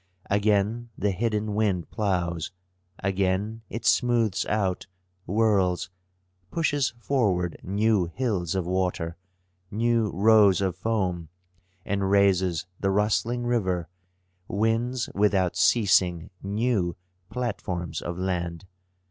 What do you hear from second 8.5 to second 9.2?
of water,